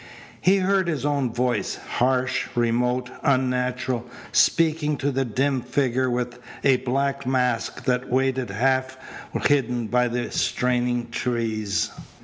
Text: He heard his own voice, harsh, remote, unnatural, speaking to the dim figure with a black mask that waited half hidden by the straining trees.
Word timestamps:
He 0.41 0.57
heard 0.57 0.87
his 0.87 1.05
own 1.05 1.31
voice, 1.31 1.75
harsh, 1.75 2.47
remote, 2.55 3.11
unnatural, 3.21 4.07
speaking 4.31 4.97
to 4.97 5.11
the 5.11 5.25
dim 5.25 5.61
figure 5.61 6.09
with 6.09 6.39
a 6.63 6.77
black 6.77 7.27
mask 7.27 7.83
that 7.83 8.09
waited 8.09 8.49
half 8.49 8.97
hidden 9.45 9.85
by 9.85 10.07
the 10.07 10.31
straining 10.31 11.11
trees. 11.11 11.91